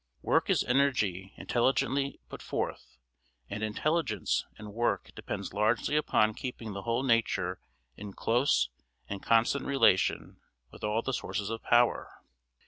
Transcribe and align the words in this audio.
Work 0.23 0.49
is 0.49 0.63
energy 0.63 1.31
intelligently 1.37 2.19
put 2.27 2.41
forth; 2.41 2.97
and 3.51 3.61
intelligence 3.61 4.47
in 4.57 4.73
work 4.73 5.11
depends 5.13 5.53
largely 5.53 5.95
upon 5.95 6.33
keeping 6.33 6.73
the 6.73 6.81
whole 6.81 7.03
nature 7.03 7.59
in 7.97 8.13
close 8.13 8.71
and 9.07 9.21
constant 9.21 9.63
relation 9.67 10.41
with 10.71 10.83
all 10.83 11.03
the 11.03 11.13
sources 11.13 11.51
of 11.51 11.61
power. 11.61 12.13